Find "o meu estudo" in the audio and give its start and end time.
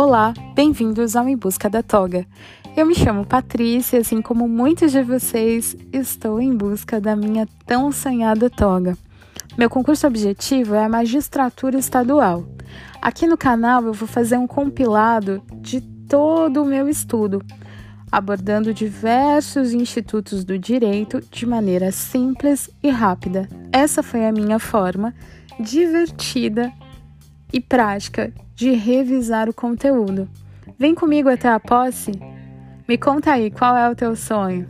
16.62-17.42